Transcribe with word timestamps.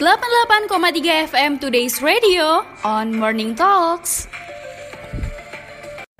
88,3 0.00 1.28
FM 1.28 1.60
Today's 1.60 2.00
Radio 2.00 2.64
on 2.88 3.12
Morning 3.12 3.52
Talks. 3.52 4.24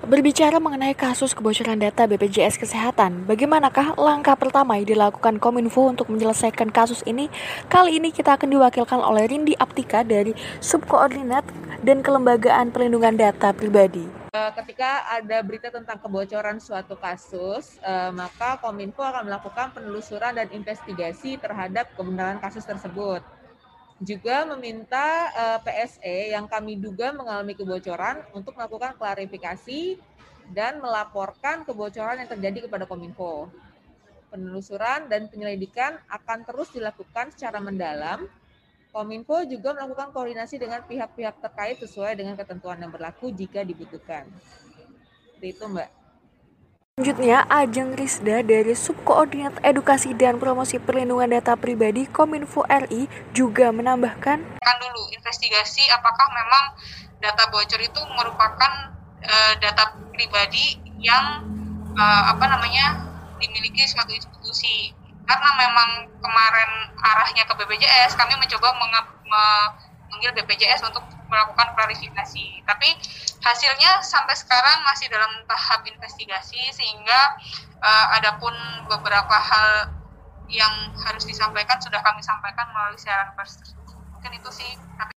Berbicara 0.05 0.61
mengenai 0.61 0.93
kasus 0.93 1.33
kebocoran 1.33 1.81
data 1.81 2.05
BPJS 2.05 2.61
Kesehatan, 2.61 3.25
bagaimanakah 3.25 3.97
langkah 3.97 4.37
pertama 4.37 4.77
yang 4.77 4.85
dilakukan 4.85 5.41
Kominfo 5.41 5.89
untuk 5.89 6.13
menyelesaikan 6.13 6.69
kasus 6.69 7.01
ini? 7.09 7.33
Kali 7.73 7.97
ini 7.97 8.13
kita 8.13 8.37
akan 8.37 8.53
diwakilkan 8.53 9.01
oleh 9.01 9.25
Rindi 9.25 9.57
Aptika 9.57 10.05
dari 10.05 10.37
Subkoordinat 10.61 11.49
dan 11.81 12.05
Kelembagaan 12.05 12.77
Perlindungan 12.77 13.17
Data 13.17 13.57
Pribadi. 13.57 14.05
Eh, 14.37 14.53
ketika 14.61 15.09
ada 15.09 15.41
berita 15.41 15.73
tentang 15.73 15.97
kebocoran 16.05 16.61
suatu 16.61 17.01
kasus, 17.01 17.81
eh, 17.81 18.13
maka 18.13 18.61
Kominfo 18.61 19.01
akan 19.01 19.25
melakukan 19.25 19.73
penelusuran 19.73 20.37
dan 20.37 20.53
investigasi 20.53 21.41
terhadap 21.41 21.89
kebenaran 21.97 22.37
kasus 22.45 22.69
tersebut 22.69 23.25
juga 24.01 24.49
meminta 24.49 25.29
uh, 25.37 25.61
eh, 25.61 25.61
PSE 25.61 26.19
yang 26.33 26.49
kami 26.49 26.81
duga 26.81 27.13
mengalami 27.13 27.53
kebocoran 27.53 28.25
untuk 28.33 28.57
melakukan 28.57 28.97
klarifikasi 28.97 30.01
dan 30.57 30.81
melaporkan 30.81 31.63
kebocoran 31.69 32.25
yang 32.25 32.31
terjadi 32.33 32.65
kepada 32.67 32.89
Kominfo. 32.89 33.53
Penelusuran 34.33 35.11
dan 35.13 35.29
penyelidikan 35.29 36.01
akan 36.09 36.49
terus 36.49 36.73
dilakukan 36.73 37.29
secara 37.37 37.61
mendalam. 37.61 38.25
Kominfo 38.91 39.47
juga 39.47 39.77
melakukan 39.77 40.11
koordinasi 40.11 40.59
dengan 40.59 40.83
pihak-pihak 40.83 41.39
terkait 41.39 41.77
sesuai 41.79 42.17
dengan 42.19 42.35
ketentuan 42.35 42.81
yang 42.81 42.91
berlaku 42.91 43.31
jika 43.31 43.63
dibutuhkan. 43.63 44.27
Seperti 45.31 45.47
itu, 45.55 45.65
Mbak. 45.71 46.00
Selanjutnya, 47.01 47.49
Ajeng 47.49 47.97
Risda 47.97 48.45
dari 48.45 48.77
Subkoordinat 48.77 49.65
Edukasi 49.65 50.13
dan 50.13 50.37
Promosi 50.37 50.77
Perlindungan 50.77 51.33
Data 51.33 51.57
Pribadi 51.57 52.05
Kominfo 52.05 52.61
RI 52.69 53.09
juga 53.33 53.73
menambahkan 53.73 54.37
kan 54.61 54.77
dulu 54.77 55.09
investigasi 55.09 55.81
apakah 55.97 56.29
memang 56.29 56.77
data 57.25 57.49
bocor 57.49 57.81
itu 57.81 58.05
merupakan 58.05 58.93
uh, 59.17 59.53
data 59.65 59.97
pribadi 60.13 60.77
yang 61.01 61.41
uh, 61.97 62.37
apa 62.37 62.45
namanya 62.45 63.01
dimiliki 63.41 63.81
suatu 63.89 64.13
institusi. 64.13 64.93
Karena 65.25 65.57
memang 65.57 66.05
kemarin 66.21 66.93
arahnya 67.01 67.49
ke 67.49 67.65
BPJS 67.65 68.13
kami 68.13 68.37
mencoba 68.37 68.77
memanggil 68.77 70.37
BPJS 70.37 70.85
untuk 70.85 71.01
melakukan 71.31 71.73
klarifikasi. 71.79 72.67
Tapi 72.67 72.89
hasilnya 73.41 74.03
sampai 74.03 74.35
sekarang 74.37 74.83
masih 74.85 75.07
dalam 75.09 75.31
tahap 75.47 75.87
investigasi 75.87 76.61
sehingga 76.75 77.39
uh, 77.81 78.07
adapun 78.19 78.53
beberapa 78.91 79.33
hal 79.39 79.95
yang 80.51 80.91
harus 81.07 81.23
disampaikan 81.25 81.79
sudah 81.79 82.03
kami 82.03 82.21
sampaikan 82.21 82.67
melalui 82.75 82.99
siaran 82.99 83.31
pers. 83.39 83.63
Mungkin 84.13 84.37
itu 84.37 84.51
sih. 84.53 84.71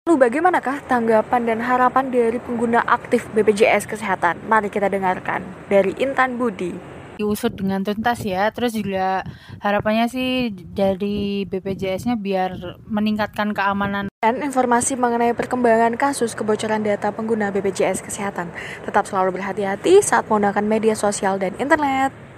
Lalu 0.06 0.28
bagaimanakah 0.28 0.86
tanggapan 0.86 1.42
dan 1.48 1.60
harapan 1.64 2.12
dari 2.14 2.38
pengguna 2.38 2.84
aktif 2.86 3.26
BPJS 3.34 3.90
Kesehatan? 3.90 4.44
Mari 4.46 4.70
kita 4.70 4.92
dengarkan 4.92 5.42
dari 5.72 5.96
Intan 5.98 6.38
Budi 6.38 7.01
diusut 7.22 7.54
dengan 7.54 7.86
tuntas 7.86 8.26
ya. 8.26 8.50
Terus 8.50 8.74
juga 8.74 9.22
harapannya 9.62 10.10
sih 10.10 10.50
dari 10.52 11.46
BPJS-nya 11.46 12.18
biar 12.18 12.82
meningkatkan 12.90 13.54
keamanan. 13.54 14.10
Dan 14.22 14.42
informasi 14.42 14.98
mengenai 14.98 15.38
perkembangan 15.38 15.98
kasus 15.98 16.34
kebocoran 16.34 16.82
data 16.82 17.14
pengguna 17.14 17.54
BPJS 17.54 18.02
Kesehatan. 18.02 18.50
Tetap 18.86 19.06
selalu 19.06 19.38
berhati-hati 19.38 20.02
saat 20.02 20.26
menggunakan 20.26 20.66
media 20.66 20.96
sosial 20.98 21.38
dan 21.38 21.54
internet. 21.62 22.31